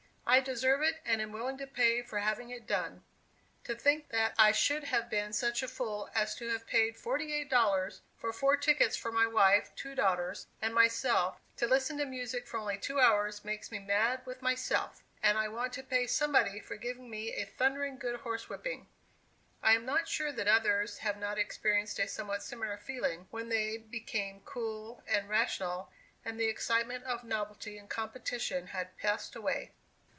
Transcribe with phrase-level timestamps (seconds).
[0.25, 3.03] I deserve it, and am willing to pay for having it done.
[3.65, 7.33] To think that I should have been such a fool as to have paid forty
[7.33, 12.05] eight dollars for four tickets for my wife, two daughters, and myself, to listen to
[12.05, 16.07] music for only two hours, makes me mad with myself, and I want to pay
[16.07, 18.87] somebody for giving me a thundering good horse whipping!"
[19.61, 23.75] I am not sure that others have not experienced a somewhat similar feeling, when they
[23.79, 25.91] became cool and rational,
[26.23, 29.73] and the excitement of novelty and competition had passed away.